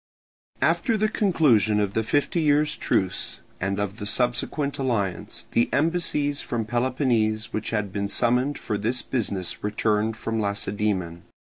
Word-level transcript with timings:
After 0.63 0.97
the 0.97 1.07
conclusion 1.07 1.79
of 1.79 1.93
the 1.93 2.01
fifty 2.01 2.41
years' 2.41 2.75
truce 2.75 3.41
and 3.59 3.77
of 3.79 3.97
the 3.97 4.07
subsequent 4.07 4.79
alliance, 4.79 5.45
the 5.51 5.71
embassies 5.71 6.41
from 6.41 6.65
Peloponnese 6.65 7.53
which 7.53 7.69
had 7.69 7.93
been 7.93 8.09
summoned 8.09 8.57
for 8.57 8.79
this 8.79 9.03
business 9.03 9.63
returned 9.63 10.17
from 10.17 10.39
Lacedaemon. 10.41 11.25